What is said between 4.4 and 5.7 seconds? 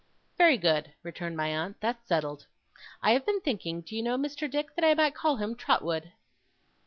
Dick, that I might call him